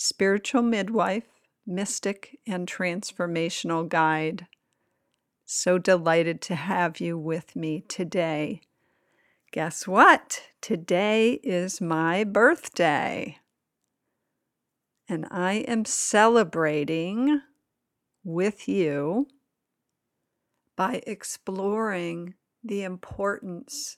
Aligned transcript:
spiritual 0.00 0.62
midwife, 0.62 1.26
mystic, 1.66 2.38
and 2.46 2.68
transformational 2.68 3.88
guide. 3.88 4.46
So 5.44 5.76
delighted 5.76 6.40
to 6.42 6.54
have 6.54 7.00
you 7.00 7.18
with 7.18 7.56
me 7.56 7.82
today. 7.88 8.60
Guess 9.50 9.88
what? 9.88 10.42
Today 10.60 11.40
is 11.42 11.80
my 11.80 12.22
birthday. 12.22 13.38
And 15.08 15.26
I 15.32 15.64
am 15.66 15.84
celebrating 15.84 17.40
with 18.22 18.68
you 18.68 19.26
by 20.76 21.02
exploring 21.08 22.34
the 22.62 22.84
importance 22.84 23.96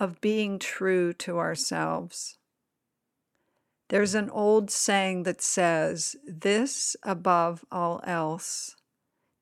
of 0.00 0.20
being 0.20 0.58
true 0.58 1.12
to 1.12 1.38
ourselves. 1.38 2.38
There's 3.88 4.14
an 4.14 4.30
old 4.30 4.70
saying 4.70 5.22
that 5.24 5.40
says, 5.40 6.16
This 6.26 6.96
above 7.02 7.64
all 7.70 8.00
else, 8.04 8.74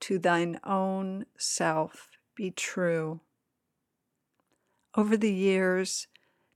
to 0.01 0.19
thine 0.19 0.61
own 0.65 1.25
self 1.39 2.11
be 2.35 2.51
true. 2.51 3.21
Over 4.95 5.17
the 5.17 5.33
years, 5.33 6.09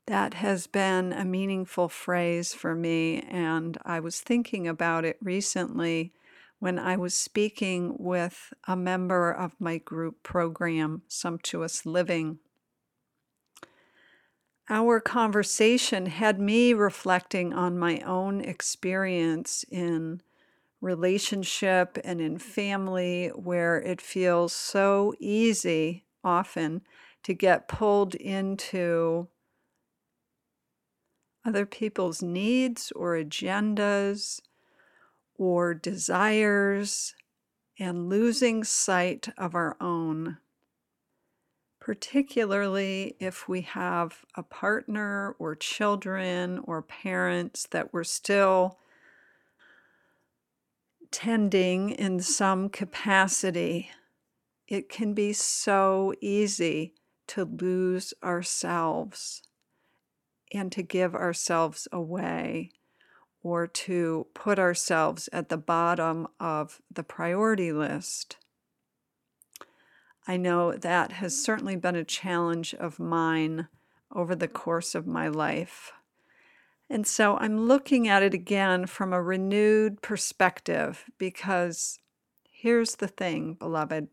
that 0.06 0.34
has 0.34 0.66
been 0.66 1.12
a 1.12 1.24
meaningful 1.24 1.88
phrase 1.88 2.54
for 2.54 2.74
me, 2.74 3.20
and 3.22 3.78
I 3.84 4.00
was 4.00 4.20
thinking 4.20 4.68
about 4.68 5.04
it 5.04 5.18
recently 5.22 6.12
when 6.58 6.78
I 6.78 6.96
was 6.96 7.14
speaking 7.14 7.94
with 7.98 8.52
a 8.66 8.76
member 8.76 9.30
of 9.30 9.60
my 9.60 9.78
group 9.78 10.22
program, 10.22 11.02
Sumptuous 11.08 11.86
Living 11.86 12.38
our 14.70 15.00
conversation 15.00 16.06
had 16.06 16.38
me 16.38 16.74
reflecting 16.74 17.54
on 17.54 17.78
my 17.78 18.00
own 18.00 18.40
experience 18.40 19.64
in 19.70 20.20
relationship 20.80 21.98
and 22.04 22.20
in 22.20 22.38
family 22.38 23.28
where 23.28 23.80
it 23.80 24.00
feels 24.00 24.52
so 24.52 25.14
easy 25.18 26.04
often 26.22 26.82
to 27.22 27.34
get 27.34 27.68
pulled 27.68 28.14
into 28.14 29.26
other 31.44 31.66
people's 31.66 32.22
needs 32.22 32.92
or 32.94 33.14
agendas 33.14 34.40
or 35.36 35.72
desires 35.72 37.14
and 37.78 38.08
losing 38.08 38.62
sight 38.62 39.28
of 39.38 39.54
our 39.54 39.76
own 39.80 40.36
particularly 41.88 43.16
if 43.18 43.48
we 43.48 43.62
have 43.62 44.26
a 44.34 44.42
partner 44.42 45.34
or 45.38 45.54
children 45.54 46.60
or 46.64 46.82
parents 46.82 47.66
that 47.70 47.94
we're 47.94 48.04
still 48.04 48.78
tending 51.10 51.88
in 51.88 52.20
some 52.20 52.68
capacity. 52.68 53.88
It 54.66 54.90
can 54.90 55.14
be 55.14 55.32
so 55.32 56.12
easy 56.20 56.92
to 57.28 57.46
lose 57.46 58.12
ourselves 58.22 59.40
and 60.52 60.70
to 60.72 60.82
give 60.82 61.14
ourselves 61.14 61.88
away 61.90 62.70
or 63.42 63.66
to 63.66 64.26
put 64.34 64.58
ourselves 64.58 65.30
at 65.32 65.48
the 65.48 65.56
bottom 65.56 66.28
of 66.38 66.82
the 66.94 67.02
priority 67.02 67.72
list. 67.72 68.36
I 70.28 70.36
know 70.36 70.72
that 70.72 71.12
has 71.12 71.42
certainly 71.42 71.74
been 71.74 71.96
a 71.96 72.04
challenge 72.04 72.74
of 72.74 73.00
mine 73.00 73.68
over 74.14 74.36
the 74.36 74.46
course 74.46 74.94
of 74.94 75.06
my 75.06 75.26
life. 75.26 75.90
And 76.90 77.06
so 77.06 77.38
I'm 77.38 77.66
looking 77.66 78.08
at 78.08 78.22
it 78.22 78.34
again 78.34 78.84
from 78.84 79.14
a 79.14 79.22
renewed 79.22 80.02
perspective 80.02 81.06
because 81.16 81.98
here's 82.50 82.96
the 82.96 83.08
thing, 83.08 83.54
beloved. 83.54 84.08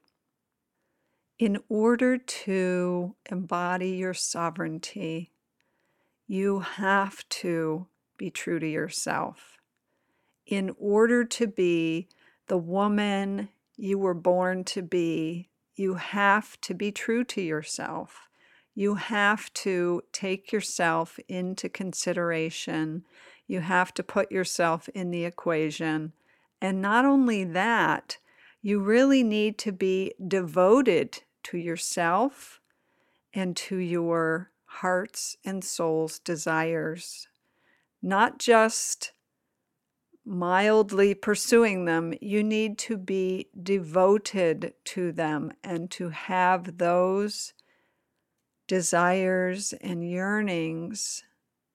In 1.38 1.60
order 1.68 2.18
to 2.18 3.16
embody 3.30 3.90
your 3.90 4.14
sovereignty, 4.14 5.34
you 6.28 6.62
have 6.62 7.28
to 7.28 7.88
be 8.16 8.30
true 8.30 8.60
to 8.60 8.68
yourself. 8.68 9.58
In 10.46 10.74
order 10.80 11.26
to 11.26 11.46
be 11.46 12.08
the 12.48 12.58
woman 12.58 13.50
you 13.76 13.98
were 13.98 14.14
born 14.14 14.64
to 14.64 14.82
be, 14.82 15.50
you 15.76 15.96
have 15.96 16.60
to 16.62 16.74
be 16.74 16.92
true 16.92 17.24
to 17.26 17.42
yourself. 17.42 18.30
You 18.74 18.96
have 18.96 19.54
to 19.54 20.04
take 20.12 20.52
yourself 20.52 21.20
into 21.28 21.70
consideration. 21.70 23.06
You 23.48 23.62
have 23.62 23.94
to 23.96 24.04
put 24.04 24.32
yourself 24.32 24.90
in 24.90 25.12
the 25.12 25.26
equation. 25.26 26.14
And 26.62 26.82
not 26.82 27.06
only 27.06 27.44
that, 27.44 28.18
you 28.62 28.80
really 28.80 29.24
need 29.24 29.58
to 29.60 29.72
be 29.72 30.14
devoted 30.28 31.22
to 31.44 31.58
yourself 31.58 32.60
and 33.34 33.56
to 33.56 33.78
your 33.78 34.52
heart's 34.66 35.38
and 35.46 35.64
soul's 35.64 36.20
desires. 36.20 37.28
Not 38.02 38.40
just 38.40 39.12
mildly 40.26 41.14
pursuing 41.14 41.86
them, 41.86 42.14
you 42.20 42.44
need 42.44 42.78
to 42.80 42.98
be 42.98 43.50
devoted 43.62 44.74
to 44.84 45.12
them 45.12 45.54
and 45.64 45.92
to 45.92 46.10
have 46.10 46.78
those 46.78 47.54
desires 48.68 49.74
and 49.82 50.10
yearnings 50.10 51.24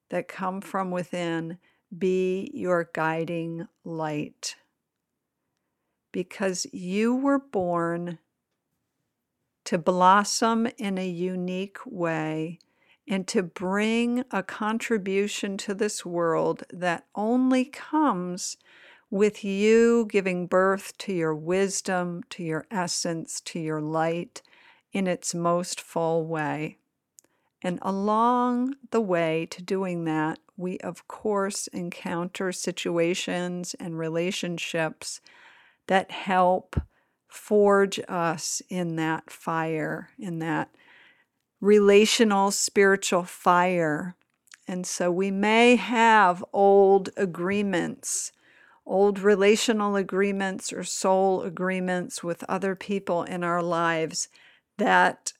that 0.08 0.28
come 0.28 0.60
from 0.60 0.90
within 0.90 1.58
be 1.96 2.50
your 2.52 2.90
guiding 2.92 3.66
light. 3.84 4.56
Because 6.12 6.66
you 6.72 7.14
were 7.14 7.38
born 7.38 8.18
to 9.64 9.78
blossom 9.78 10.66
in 10.78 10.98
a 10.98 11.08
unique 11.08 11.78
way 11.86 12.58
and 13.10 13.26
to 13.26 13.42
bring 13.42 14.24
a 14.30 14.40
contribution 14.40 15.56
to 15.56 15.74
this 15.74 16.06
world 16.06 16.62
that 16.72 17.04
only 17.16 17.64
comes 17.64 18.56
with 19.10 19.42
you 19.42 20.06
giving 20.08 20.46
birth 20.46 20.96
to 20.96 21.12
your 21.12 21.34
wisdom, 21.34 22.22
to 22.30 22.44
your 22.44 22.64
essence, 22.70 23.40
to 23.40 23.58
your 23.58 23.80
light 23.80 24.42
in 24.92 25.08
its 25.08 25.34
most 25.34 25.80
full 25.80 26.24
way. 26.24 26.78
And 27.60 27.80
along 27.82 28.76
the 28.92 29.00
way 29.00 29.44
to 29.50 29.60
doing 29.60 30.04
that, 30.04 30.38
we 30.56 30.78
of 30.78 31.08
course 31.08 31.66
encounter 31.66 32.52
situations 32.52 33.74
and 33.80 33.98
relationships 33.98 35.20
that 35.88 36.12
help 36.12 36.80
forge 37.26 37.98
us 38.08 38.62
in 38.68 38.94
that 38.96 39.30
fire, 39.30 40.10
in 40.16 40.38
that 40.38 40.70
relational 41.60 42.50
spiritual 42.50 43.24
fire. 43.24 44.16
And 44.66 44.86
so 44.86 45.10
we 45.10 45.30
may 45.30 45.76
have 45.76 46.44
old 46.52 47.10
agreements, 47.16 48.32
old 48.86 49.18
relational 49.18 49.96
agreements 49.96 50.72
or 50.72 50.84
soul 50.84 51.42
agreements 51.42 52.22
with 52.22 52.44
other 52.44 52.74
people 52.74 53.24
in 53.24 53.44
our 53.44 53.62
lives 53.62 54.28
that 54.78 55.32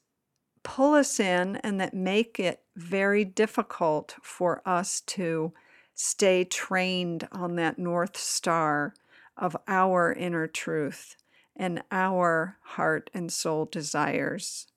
pull 0.63 0.93
us 0.93 1.19
in 1.19 1.55
and 1.57 1.79
that 1.81 1.93
make 1.93 2.39
it 2.39 2.61
very 2.75 3.25
difficult 3.25 4.15
for 4.21 4.61
us 4.65 5.01
to 5.01 5.53
stay 5.95 6.43
trained 6.43 7.27
on 7.31 7.55
that 7.55 7.79
North 7.79 8.17
Star 8.17 8.93
of 9.37 9.57
our 9.67 10.13
inner 10.13 10.47
truth 10.47 11.15
and 11.55 11.83
our 11.91 12.57
heart 12.61 13.09
and 13.13 13.31
soul 13.31 13.65
desires. 13.65 14.67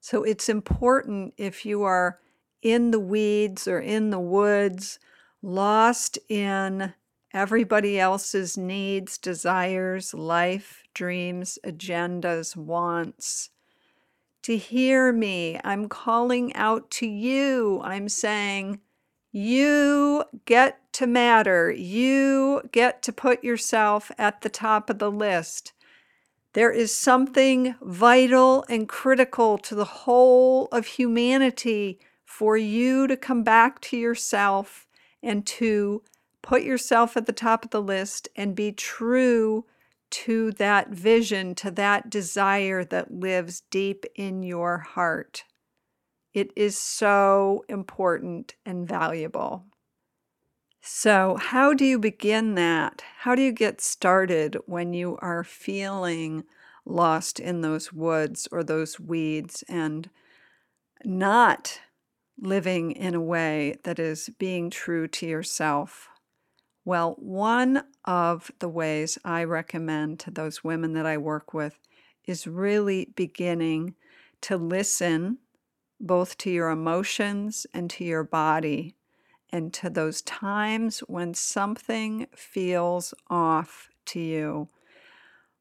So 0.00 0.22
it's 0.22 0.48
important 0.48 1.34
if 1.36 1.66
you 1.66 1.82
are 1.82 2.20
in 2.62 2.90
the 2.90 3.00
weeds 3.00 3.68
or 3.68 3.80
in 3.80 4.10
the 4.10 4.20
woods, 4.20 4.98
lost 5.42 6.18
in 6.28 6.94
everybody 7.32 7.98
else's 8.00 8.56
needs, 8.56 9.18
desires, 9.18 10.14
life, 10.14 10.82
dreams, 10.94 11.58
agendas, 11.64 12.56
wants. 12.56 13.50
To 14.42 14.56
hear 14.56 15.12
me, 15.12 15.60
I'm 15.62 15.88
calling 15.88 16.54
out 16.54 16.90
to 16.92 17.06
you. 17.06 17.80
I'm 17.84 18.08
saying, 18.08 18.80
You 19.30 20.24
get 20.46 20.92
to 20.94 21.06
matter. 21.06 21.70
You 21.70 22.62
get 22.72 23.02
to 23.02 23.12
put 23.12 23.44
yourself 23.44 24.10
at 24.16 24.40
the 24.40 24.48
top 24.48 24.88
of 24.88 24.98
the 24.98 25.10
list. 25.10 25.72
There 26.54 26.70
is 26.70 26.94
something 26.94 27.74
vital 27.82 28.64
and 28.68 28.88
critical 28.88 29.58
to 29.58 29.74
the 29.74 29.84
whole 29.84 30.66
of 30.72 30.86
humanity 30.86 32.00
for 32.24 32.56
you 32.56 33.06
to 33.06 33.16
come 33.16 33.42
back 33.42 33.80
to 33.82 33.96
yourself 33.96 34.86
and 35.22 35.46
to 35.46 36.02
put 36.42 36.62
yourself 36.62 37.16
at 37.16 37.26
the 37.26 37.32
top 37.32 37.64
of 37.64 37.70
the 37.70 37.82
list 37.82 38.28
and 38.34 38.54
be 38.54 38.72
true 38.72 39.66
to 40.10 40.52
that 40.52 40.88
vision, 40.88 41.54
to 41.54 41.70
that 41.70 42.08
desire 42.08 42.82
that 42.84 43.12
lives 43.12 43.62
deep 43.70 44.06
in 44.14 44.42
your 44.42 44.78
heart. 44.78 45.44
It 46.32 46.52
is 46.56 46.78
so 46.78 47.64
important 47.68 48.54
and 48.64 48.88
valuable. 48.88 49.66
So, 50.90 51.36
how 51.36 51.74
do 51.74 51.84
you 51.84 51.98
begin 51.98 52.54
that? 52.54 53.04
How 53.18 53.34
do 53.34 53.42
you 53.42 53.52
get 53.52 53.82
started 53.82 54.56
when 54.64 54.94
you 54.94 55.18
are 55.20 55.44
feeling 55.44 56.44
lost 56.86 57.38
in 57.38 57.60
those 57.60 57.92
woods 57.92 58.48
or 58.50 58.64
those 58.64 58.98
weeds 58.98 59.62
and 59.68 60.08
not 61.04 61.82
living 62.40 62.92
in 62.92 63.14
a 63.14 63.20
way 63.20 63.76
that 63.84 63.98
is 63.98 64.30
being 64.38 64.70
true 64.70 65.06
to 65.08 65.26
yourself? 65.26 66.08
Well, 66.86 67.16
one 67.18 67.84
of 68.06 68.50
the 68.58 68.70
ways 68.70 69.18
I 69.22 69.44
recommend 69.44 70.20
to 70.20 70.30
those 70.30 70.64
women 70.64 70.94
that 70.94 71.04
I 71.04 71.18
work 71.18 71.52
with 71.52 71.78
is 72.24 72.46
really 72.46 73.12
beginning 73.14 73.94
to 74.40 74.56
listen 74.56 75.36
both 76.00 76.38
to 76.38 76.50
your 76.50 76.70
emotions 76.70 77.66
and 77.74 77.90
to 77.90 78.04
your 78.04 78.24
body 78.24 78.94
and 79.50 79.72
to 79.74 79.90
those 79.90 80.22
times 80.22 81.00
when 81.00 81.34
something 81.34 82.26
feels 82.34 83.14
off 83.28 83.88
to 84.06 84.20
you. 84.20 84.68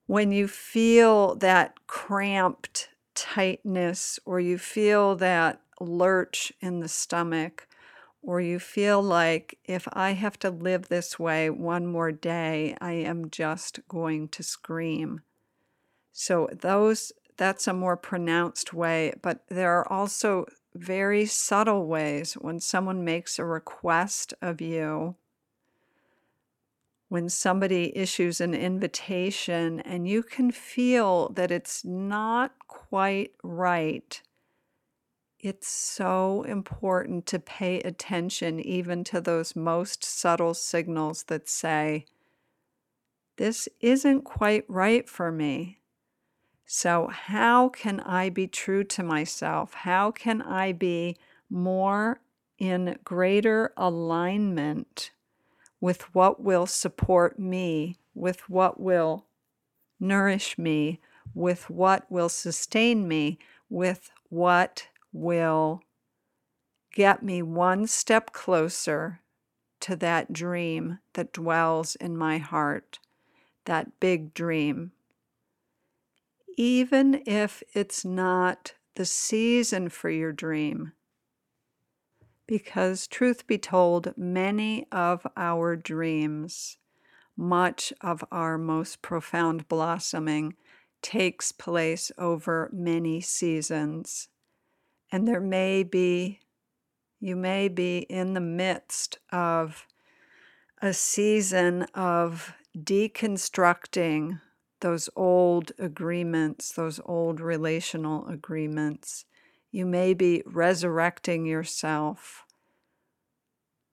When 0.06 0.32
you 0.32 0.48
feel 0.48 1.36
that 1.36 1.88
cramped 1.88 2.90
tightness 3.14 4.20
or 4.26 4.40
you 4.40 4.58
feel 4.58 5.16
that 5.16 5.62
lurch 5.80 6.54
in 6.62 6.80
the 6.80 6.88
stomach 6.88 7.68
or 8.22 8.42
you 8.42 8.60
feel 8.60 9.02
like 9.02 9.58
if 9.66 9.88
I 9.94 10.12
have 10.12 10.38
to 10.40 10.50
live 10.50 10.88
this 10.88 11.18
way 11.18 11.50
one 11.50 11.88
more 11.88 12.12
day, 12.12 12.76
I 12.82 12.94
am 12.94 13.30
just 13.30 13.80
going 13.88 14.28
to 14.30 14.44
scream. 14.44 15.22
So 16.12 16.50
those 16.52 17.12
that's 17.38 17.68
a 17.68 17.74
more 17.74 17.96
pronounced 17.96 18.74
way, 18.74 19.14
but 19.22 19.44
there 19.48 19.72
are 19.74 19.92
also 19.92 20.46
very 20.76 21.26
subtle 21.26 21.86
ways 21.88 22.34
when 22.34 22.60
someone 22.60 23.04
makes 23.04 23.40
a 23.40 23.46
request 23.46 24.34
of 24.42 24.62
you, 24.62 25.16
when 27.10 27.30
somebody 27.30 27.96
issues 27.98 28.42
an 28.42 28.54
invitation 28.54 29.80
and 29.80 30.08
you 30.08 30.22
can 30.22 30.52
feel 30.52 31.30
that 31.30 31.52
it's 31.52 31.86
not 31.86 32.52
quite 32.68 33.32
right 33.44 34.22
it's 35.40 35.68
so 35.68 36.44
important 36.44 37.26
to 37.28 37.40
pay 37.40 37.80
attention 37.82 38.60
even 38.60 39.04
to 39.06 39.22
those 39.22 39.56
most 39.56 40.04
subtle 40.04 40.54
signals 40.54 41.24
that 41.24 41.48
say, 41.48 42.06
This 43.38 43.70
isn't 43.80 44.24
quite 44.24 44.66
right 44.68 45.08
for 45.08 45.32
me. 45.32 45.80
So, 46.70 47.08
how 47.08 47.70
can 47.70 48.02
I 48.02 48.30
be 48.30 48.46
true 48.46 48.84
to 48.84 49.02
myself? 49.02 49.74
How 49.74 50.12
can 50.12 50.42
I 50.42 50.74
be 50.74 51.16
more 51.50 52.20
in 52.60 53.00
greater 53.06 53.72
alignment 53.78 55.12
with 55.80 56.14
what 56.14 56.42
will 56.42 56.66
support 56.66 57.40
me, 57.40 57.96
with 58.14 58.50
what 58.50 58.82
will 58.82 59.28
nourish 59.98 60.58
me, 60.58 61.00
with 61.34 61.70
what 61.70 62.12
will 62.12 62.28
sustain 62.28 63.08
me, 63.08 63.40
with 63.70 64.12
what 64.28 64.90
will 65.14 65.82
get 66.92 67.24
me 67.24 67.42
one 67.42 67.88
step 67.88 68.34
closer 68.34 69.22
to 69.80 69.96
that 69.96 70.34
dream 70.34 71.00
that 71.14 71.32
dwells 71.32 71.96
in 71.96 72.18
my 72.18 72.40
heart, 72.40 73.00
that 73.64 74.02
big 74.02 74.34
dream. 74.34 74.92
Even 76.60 77.22
if 77.28 77.62
it's 77.76 78.04
not 78.04 78.74
the 78.96 79.06
season 79.06 79.90
for 79.90 80.10
your 80.10 80.32
dream, 80.32 80.94
because 82.48 83.06
truth 83.06 83.46
be 83.46 83.60
told, 83.60 84.18
many 84.18 84.88
of 84.92 85.28
our 85.38 85.76
dreams, 85.76 86.78
much 87.36 87.94
of 88.02 88.24
our 88.32 88.58
most 88.58 89.04
profound 89.04 89.68
blossoming, 89.68 90.56
takes 91.04 91.52
place 91.52 92.12
over 92.18 92.72
many 92.74 93.22
seasons. 93.22 94.30
And 95.12 95.28
there 95.28 95.40
may 95.40 95.84
be, 95.84 96.40
you 97.20 97.36
may 97.36 97.68
be 97.68 98.00
in 98.10 98.34
the 98.34 98.42
midst 98.42 99.20
of 99.32 99.86
a 100.82 100.92
season 100.92 101.84
of 101.94 102.56
deconstructing 102.76 104.42
those 104.80 105.10
old 105.16 105.72
agreements, 105.80 106.72
those 106.72 107.00
old 107.06 107.40
relational 107.40 108.28
agreements. 108.28 109.26
You 109.72 109.86
may 109.86 110.14
be 110.14 110.44
resurrecting 110.46 111.46
yourself 111.46 112.46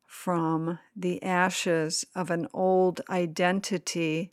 from 0.07 0.79
the 0.95 1.23
ashes 1.23 2.05
of 2.15 2.31
an 2.31 2.47
old 2.55 3.01
identity, 3.11 4.33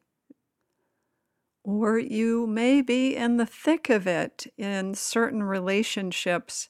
or 1.63 1.98
you 1.98 2.45
may 2.48 2.81
be 2.81 3.15
in 3.15 3.38
the 3.38 3.45
thick 3.45 3.89
of 3.89 4.07
it 4.07 4.47
in 4.57 4.94
certain 4.94 5.44
relationships 5.44 6.69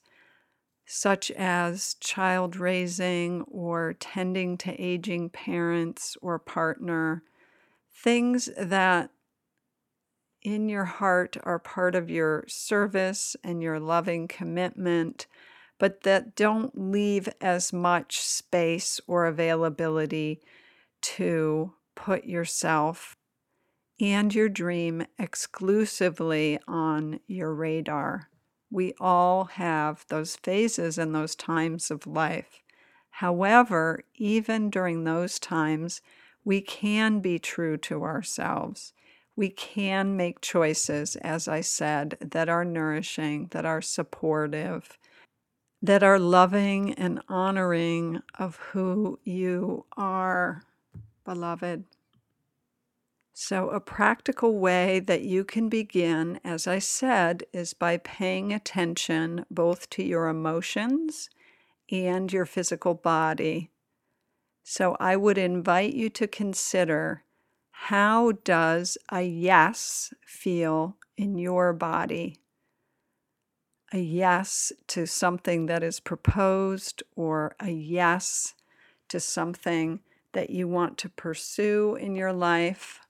such 0.85 1.31
as 1.31 1.95
child 2.01 2.57
raising 2.57 3.43
or 3.43 3.93
tending 3.93 4.57
to 4.57 4.81
aging 4.81 5.29
parents 5.29 6.17
or 6.21 6.37
partner, 6.37 7.23
things 7.93 8.49
that 8.57 9.09
in 10.41 10.69
your 10.69 10.85
heart 10.85 11.37
are 11.43 11.59
part 11.59 11.95
of 11.95 12.09
your 12.09 12.43
service 12.47 13.35
and 13.43 13.61
your 13.61 13.79
loving 13.79 14.27
commitment, 14.27 15.27
but 15.77 16.01
that 16.01 16.35
don't 16.35 16.77
leave 16.77 17.29
as 17.39 17.73
much 17.73 18.21
space 18.21 18.99
or 19.07 19.25
availability 19.25 20.41
to 21.01 21.73
put 21.95 22.25
yourself 22.25 23.15
and 23.99 24.33
your 24.33 24.49
dream 24.49 25.05
exclusively 25.19 26.57
on 26.67 27.19
your 27.27 27.53
radar. 27.53 28.29
We 28.71 28.93
all 28.99 29.45
have 29.45 30.05
those 30.07 30.35
phases 30.37 30.97
and 30.97 31.13
those 31.13 31.35
times 31.35 31.91
of 31.91 32.07
life. 32.07 32.61
However, 33.15 34.03
even 34.15 34.69
during 34.69 35.03
those 35.03 35.37
times, 35.37 36.01
we 36.43 36.61
can 36.61 37.19
be 37.19 37.37
true 37.37 37.77
to 37.77 38.03
ourselves. 38.03 38.93
We 39.35 39.49
can 39.49 40.17
make 40.17 40.41
choices, 40.41 41.15
as 41.17 41.47
I 41.47 41.61
said, 41.61 42.17
that 42.19 42.49
are 42.49 42.65
nourishing, 42.65 43.47
that 43.51 43.65
are 43.65 43.81
supportive, 43.81 44.97
that 45.81 46.03
are 46.03 46.19
loving 46.19 46.93
and 46.93 47.21
honoring 47.27 48.21
of 48.37 48.57
who 48.57 49.19
you 49.23 49.85
are, 49.97 50.63
beloved. 51.25 51.85
So, 53.33 53.69
a 53.69 53.79
practical 53.79 54.59
way 54.59 54.99
that 54.99 55.21
you 55.21 55.43
can 55.43 55.69
begin, 55.69 56.39
as 56.43 56.67
I 56.67 56.79
said, 56.79 57.43
is 57.53 57.73
by 57.73 57.97
paying 57.97 58.53
attention 58.53 59.45
both 59.49 59.89
to 59.91 60.03
your 60.03 60.27
emotions 60.27 61.29
and 61.89 62.31
your 62.31 62.45
physical 62.45 62.93
body. 62.93 63.71
So, 64.63 64.95
I 64.99 65.15
would 65.15 65.37
invite 65.39 65.93
you 65.93 66.09
to 66.11 66.27
consider 66.27 67.23
how 67.71 68.33
does 68.43 68.97
a 69.11 69.21
yes 69.21 70.13
feel 70.25 70.97
in 71.17 71.37
your 71.37 71.73
body? 71.73 72.37
A 73.93 73.99
yes 73.99 74.71
to 74.87 75.05
something 75.05 75.65
that 75.65 75.83
is 75.83 75.99
proposed 75.99 77.03
or 77.15 77.55
a 77.59 77.69
yes 77.69 78.53
to 79.09 79.19
something 79.19 79.99
that 80.31 80.49
you 80.49 80.67
want 80.67 80.97
to 80.99 81.09
pursue 81.09 81.95
in 81.95 82.15
your 82.15 82.31
life 82.31 83.01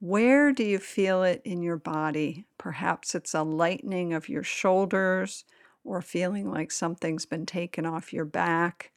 where 0.00 0.50
do 0.50 0.64
you 0.64 0.78
feel 0.78 1.22
it 1.22 1.42
in 1.44 1.62
your 1.62 1.76
body? 1.76 2.46
Perhaps 2.56 3.14
it's 3.14 3.34
a 3.34 3.42
lightening 3.42 4.14
of 4.14 4.30
your 4.30 4.42
shoulders 4.42 5.44
or 5.84 6.00
feeling 6.00 6.50
like 6.50 6.72
something's 6.72 7.26
been 7.26 7.44
taken 7.44 7.84
off 7.84 8.10
your 8.10 8.24
back, 8.24 8.92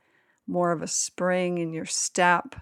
more 0.47 0.71
of 0.71 0.81
a 0.81 0.87
spring 0.87 1.57
in 1.57 1.73
your 1.73 1.85
step, 1.85 2.55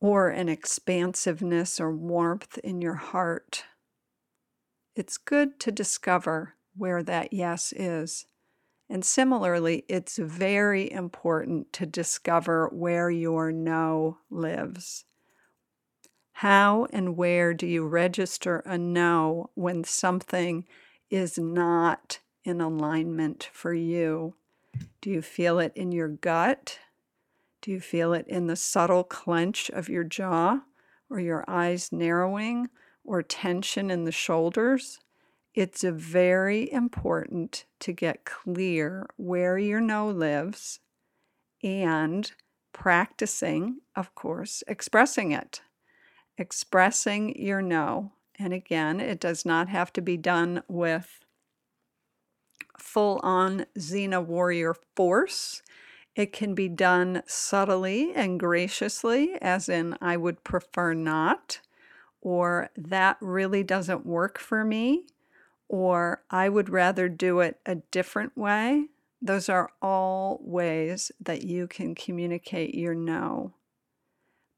or 0.00 0.28
an 0.28 0.48
expansiveness 0.48 1.78
or 1.80 1.94
warmth 1.94 2.58
in 2.58 2.80
your 2.82 2.94
heart. 2.94 3.64
It's 4.96 5.18
good 5.18 5.60
to 5.60 5.72
discover 5.72 6.56
where 6.76 7.02
that 7.02 7.32
yes 7.32 7.72
is 7.76 8.26
And 8.88 9.04
similarly, 9.04 9.84
it's 9.88 10.18
very 10.18 10.90
important 10.90 11.72
to 11.74 11.86
discover 11.86 12.68
where 12.72 13.08
your 13.08 13.52
no 13.52 14.18
lives. 14.30 15.04
How 16.32 16.86
and 16.92 17.16
where 17.16 17.54
do 17.54 17.66
you 17.68 17.86
register 17.86 18.60
a 18.66 18.76
no 18.78 19.50
when 19.54 19.84
something 19.84 20.66
is 21.08 21.38
not 21.38 22.18
in 22.44 22.60
alignment 22.60 23.48
for 23.52 23.72
you? 23.72 24.34
Do 25.00 25.10
you 25.10 25.22
feel 25.22 25.60
it 25.60 25.72
in 25.76 25.92
your 25.92 26.08
gut? 26.08 26.80
Do 27.62 27.70
you 27.70 27.80
feel 27.80 28.12
it 28.12 28.26
in 28.26 28.46
the 28.46 28.56
subtle 28.56 29.04
clench 29.04 29.70
of 29.70 29.88
your 29.88 30.04
jaw 30.04 30.60
or 31.08 31.20
your 31.20 31.44
eyes 31.48 31.92
narrowing 31.92 32.68
or 33.04 33.22
tension 33.22 33.90
in 33.90 34.04
the 34.04 34.12
shoulders? 34.12 35.00
it's 35.54 35.82
very 35.82 36.70
important 36.72 37.64
to 37.80 37.92
get 37.92 38.24
clear 38.24 39.06
where 39.16 39.58
your 39.58 39.80
no 39.80 40.08
lives 40.08 40.80
and 41.62 42.32
practicing, 42.72 43.80
of 43.96 44.14
course, 44.14 44.62
expressing 44.68 45.32
it. 45.32 45.60
Expressing 46.38 47.38
your 47.38 47.60
no. 47.60 48.12
And 48.38 48.52
again, 48.52 49.00
it 49.00 49.20
does 49.20 49.44
not 49.44 49.68
have 49.68 49.92
to 49.94 50.00
be 50.00 50.16
done 50.16 50.62
with 50.68 51.20
full 52.78 53.20
on 53.22 53.66
Xena 53.76 54.24
warrior 54.24 54.74
force. 54.96 55.62
It 56.14 56.32
can 56.32 56.54
be 56.54 56.68
done 56.68 57.22
subtly 57.26 58.12
and 58.14 58.38
graciously, 58.38 59.36
as 59.40 59.68
in, 59.68 59.96
I 60.00 60.16
would 60.16 60.44
prefer 60.44 60.92
not, 60.92 61.60
or 62.20 62.70
that 62.76 63.16
really 63.20 63.62
doesn't 63.62 64.04
work 64.04 64.38
for 64.38 64.64
me 64.64 65.06
or 65.70 66.20
I 66.28 66.48
would 66.48 66.68
rather 66.68 67.08
do 67.08 67.38
it 67.38 67.60
a 67.64 67.76
different 67.76 68.36
way. 68.36 68.86
Those 69.22 69.48
are 69.48 69.70
all 69.80 70.40
ways 70.42 71.12
that 71.20 71.44
you 71.44 71.68
can 71.68 71.94
communicate 71.94 72.74
your 72.74 72.94
no. 72.94 73.54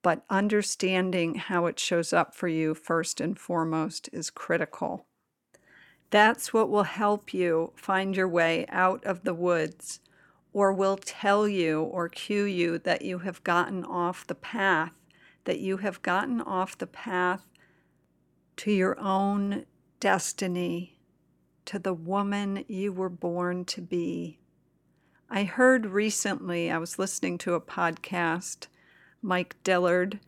But 0.00 0.24
understanding 0.30 1.34
how 1.34 1.66
it 1.66 1.78
shows 1.78 2.14
up 2.14 2.34
for 2.34 2.48
you 2.48 2.72
first 2.72 3.20
and 3.20 3.38
foremost 3.38 4.08
is 4.10 4.30
critical. 4.30 5.04
That's 6.08 6.54
what 6.54 6.70
will 6.70 6.84
help 6.84 7.34
you 7.34 7.72
find 7.76 8.16
your 8.16 8.28
way 8.28 8.64
out 8.70 9.04
of 9.04 9.22
the 9.22 9.34
woods 9.34 10.00
or 10.52 10.72
will 10.72 10.96
tell 10.96 11.48
you 11.48 11.82
or 11.82 12.08
cue 12.08 12.44
you 12.44 12.78
that 12.78 13.02
you 13.02 13.18
have 13.20 13.42
gotten 13.44 13.84
off 13.84 14.26
the 14.26 14.34
path, 14.34 14.92
that 15.44 15.58
you 15.58 15.78
have 15.78 16.02
gotten 16.02 16.40
off 16.40 16.76
the 16.76 16.86
path 16.86 17.42
to 18.56 18.70
your 18.70 18.98
own 19.00 19.64
destiny 20.00 20.98
to 21.64 21.78
the 21.78 21.94
woman 21.94 22.64
you 22.68 22.92
were 22.92 23.08
born 23.08 23.64
to 23.64 23.80
be. 23.80 24.38
I 25.30 25.44
heard 25.44 25.86
recently, 25.86 26.70
I 26.70 26.78
was 26.78 26.98
listening 26.98 27.38
to 27.38 27.54
a 27.54 27.60
podcast, 27.60 28.66
Mike 29.22 29.56
Dillard 29.64 30.20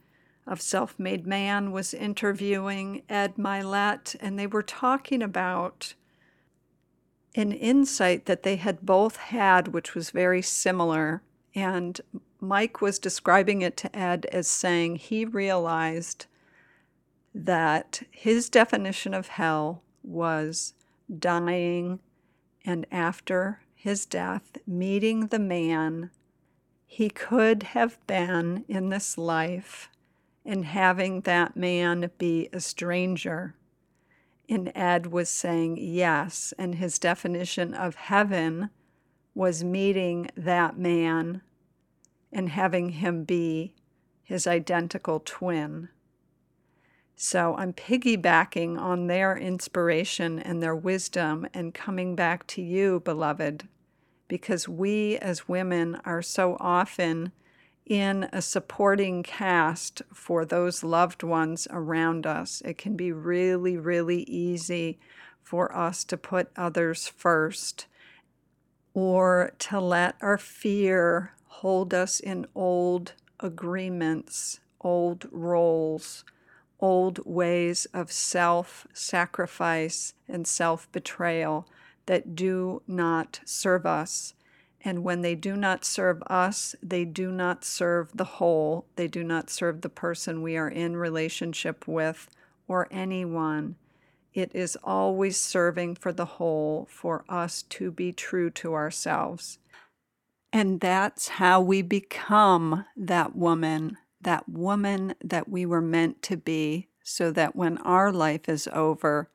of 0.46 0.60
Self 0.60 0.98
Made 0.98 1.26
Man 1.26 1.72
was 1.72 1.92
interviewing 1.92 3.02
Ed 3.08 3.36
Mylett, 3.36 4.16
and 4.20 4.38
they 4.38 4.46
were 4.46 4.62
talking 4.62 5.22
about 5.22 5.94
an 7.34 7.52
insight 7.52 8.26
that 8.26 8.42
they 8.42 8.56
had 8.56 8.86
both 8.86 9.16
had, 9.16 9.68
which 9.68 9.94
was 9.94 10.10
very 10.10 10.42
similar. 10.42 11.22
And 11.54 12.00
Mike 12.40 12.80
was 12.80 12.98
describing 12.98 13.62
it 13.62 13.76
to 13.78 13.96
Ed 13.96 14.26
as 14.26 14.46
saying 14.46 14.96
he 14.96 15.24
realized 15.24 16.26
that 17.34 18.02
his 18.10 18.48
definition 18.48 19.14
of 19.14 19.28
hell 19.28 19.82
was 20.02 20.74
dying, 21.18 22.00
and 22.64 22.86
after 22.92 23.60
his 23.74 24.06
death, 24.06 24.58
meeting 24.66 25.26
the 25.28 25.38
man 25.38 26.10
he 26.86 27.10
could 27.10 27.64
have 27.64 27.98
been 28.06 28.64
in 28.68 28.88
this 28.88 29.18
life 29.18 29.88
and 30.44 30.64
having 30.64 31.22
that 31.22 31.56
man 31.56 32.10
be 32.18 32.48
a 32.52 32.60
stranger. 32.60 33.54
And 34.48 34.70
Ed 34.74 35.06
was 35.06 35.28
saying 35.28 35.78
yes, 35.80 36.52
and 36.58 36.74
his 36.74 36.98
definition 36.98 37.72
of 37.72 37.94
heaven 37.94 38.70
was 39.34 39.64
meeting 39.64 40.30
that 40.36 40.78
man 40.78 41.42
and 42.32 42.50
having 42.50 42.90
him 42.90 43.24
be 43.24 43.74
his 44.22 44.46
identical 44.46 45.20
twin. 45.24 45.88
So 47.16 47.54
I'm 47.56 47.72
piggybacking 47.72 48.78
on 48.78 49.06
their 49.06 49.36
inspiration 49.36 50.38
and 50.38 50.62
their 50.62 50.74
wisdom 50.74 51.46
and 51.54 51.72
coming 51.72 52.16
back 52.16 52.46
to 52.48 52.62
you, 52.62 53.00
beloved, 53.00 53.68
because 54.26 54.68
we 54.68 55.16
as 55.18 55.48
women 55.48 56.00
are 56.04 56.22
so 56.22 56.56
often 56.58 57.32
in 57.86 58.28
a 58.32 58.40
supporting 58.40 59.22
cast 59.22 60.02
for 60.12 60.44
those 60.44 60.82
loved 60.82 61.22
ones 61.22 61.68
around 61.70 62.26
us. 62.26 62.62
It 62.64 62.78
can 62.78 62.96
be 62.96 63.12
really, 63.12 63.76
really 63.76 64.22
easy 64.22 64.98
for 65.42 65.74
us 65.76 66.04
to 66.04 66.16
put 66.16 66.50
others 66.56 67.06
first 67.08 67.86
or 68.94 69.52
to 69.58 69.80
let 69.80 70.16
our 70.20 70.38
fear 70.38 71.34
hold 71.46 71.92
us 71.92 72.20
in 72.20 72.46
old 72.54 73.12
agreements, 73.40 74.60
old 74.80 75.26
roles 75.30 76.24
old 76.84 77.18
ways 77.24 77.86
of 77.94 78.12
self 78.12 78.86
sacrifice 78.92 80.12
and 80.28 80.46
self 80.46 80.90
betrayal 80.92 81.66
that 82.04 82.36
do 82.36 82.82
not 82.86 83.40
serve 83.46 83.86
us. 83.86 84.34
And 84.84 85.02
when 85.02 85.22
they 85.22 85.34
do 85.34 85.56
not 85.56 85.84
serve 85.84 86.22
us, 86.26 86.74
they 86.82 87.04
do 87.04 87.32
not 87.32 87.64
serve 87.64 88.10
the 88.14 88.24
whole. 88.24 88.86
They 88.96 89.08
do 89.08 89.24
not 89.24 89.48
serve 89.48 89.80
the 89.80 89.88
person 89.88 90.42
we 90.42 90.56
are 90.56 90.68
in 90.68 90.96
relationship 90.96 91.88
with 91.88 92.28
or 92.68 92.86
anyone. 92.90 93.76
It 94.34 94.50
is 94.54 94.76
always 94.84 95.40
serving 95.40 95.94
for 95.96 96.12
the 96.12 96.24
whole, 96.24 96.86
for 96.90 97.24
us 97.28 97.62
to 97.62 97.90
be 97.90 98.12
true 98.12 98.50
to 98.50 98.74
ourselves. 98.74 99.58
And 100.52 100.80
that's 100.80 101.28
how 101.28 101.60
we 101.60 101.82
become 101.82 102.84
that 102.96 103.34
woman 103.34 103.96
that 104.24 104.48
woman 104.48 105.14
that 105.22 105.48
we 105.48 105.64
were 105.64 105.80
meant 105.80 106.22
to 106.22 106.36
be, 106.36 106.88
so 107.02 107.30
that 107.30 107.54
when 107.54 107.78
our 107.78 108.12
life 108.12 108.48
is 108.48 108.68
over, 108.72 109.30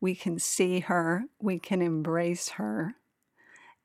we 0.00 0.14
can 0.14 0.38
see 0.38 0.80
her, 0.80 1.24
we 1.40 1.58
can 1.58 1.82
embrace 1.82 2.50
her, 2.50 2.94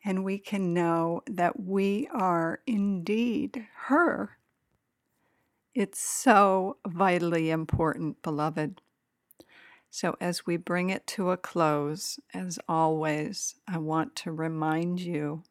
and 0.04 0.24
we 0.24 0.38
can 0.38 0.74
know 0.74 1.22
that 1.28 1.60
we 1.60 2.08
are 2.14 2.60
indeed 2.68 3.66
her. 3.88 4.38
It's 5.74 6.00
so 6.00 6.78
vitally 6.88 7.50
important, 7.50 8.22
beloved. 8.22 8.82
So, 9.90 10.16
as 10.20 10.46
we 10.46 10.58
bring 10.58 10.90
it 10.90 11.06
to 11.08 11.32
a 11.32 11.38
close, 11.38 12.20
as 12.34 12.60
always, 12.68 13.56
I 13.68 13.78
want 13.78 14.16
to 14.18 14.32
remind 14.32 15.00
you 15.00 15.44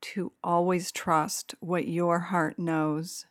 to 0.00 0.32
always 0.44 0.92
trust 0.92 1.54
what 1.60 1.88
your 1.88 2.18
heart 2.20 2.58
knows 2.58 3.26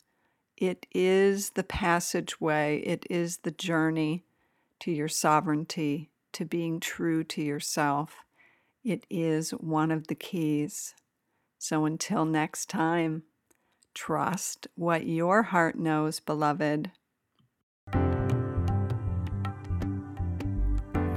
it 0.58 0.88
is 0.92 1.52
the 1.52 1.64
passageway, 1.64 2.80
it 2.80 3.06
is 3.12 3.38
the 3.38 3.52
journey 3.52 4.26
to 4.80 4.92
your 4.92 5.08
sovereignty, 5.08 6.10
to 6.34 6.46
being 6.46 6.80
true 6.80 7.24
to 7.26 7.44
yourself. 7.44 8.26
It 8.88 9.06
is 9.10 9.52
one 9.52 9.92
of 9.92 10.08
the 10.08 10.16
keys. 10.16 10.96
So 11.58 11.84
until 11.84 12.24
next 12.24 12.70
time, 12.70 13.24
trust 13.94 14.66
what 14.76 15.06
your 15.06 15.44
heart 15.44 15.78
knows, 15.78 16.22
beloved. 16.22 16.92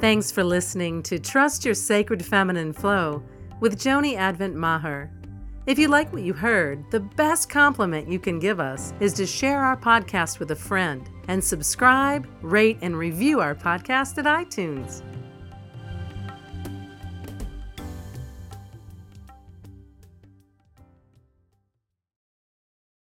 Thanks 0.00 0.32
for 0.32 0.42
listening 0.42 1.04
to 1.04 1.20
Trust 1.20 1.64
Your 1.64 1.74
Sacred 1.76 2.24
Feminine 2.24 2.72
Flow 2.72 3.22
with 3.60 3.78
Joni 3.78 4.16
Advent 4.16 4.56
Maher. 4.56 5.12
If 5.66 5.78
you 5.78 5.86
like 5.86 6.12
what 6.12 6.22
you 6.22 6.32
heard, 6.32 6.90
the 6.90 6.98
best 6.98 7.48
compliment 7.50 8.08
you 8.08 8.18
can 8.18 8.40
give 8.40 8.58
us 8.58 8.92
is 8.98 9.12
to 9.12 9.26
share 9.26 9.62
our 9.62 9.76
podcast 9.76 10.40
with 10.40 10.50
a 10.50 10.56
friend 10.56 11.08
and 11.28 11.44
subscribe, 11.44 12.26
rate, 12.42 12.78
and 12.82 12.98
review 12.98 13.38
our 13.38 13.54
podcast 13.54 14.18
at 14.18 14.24
iTunes. 14.24 15.04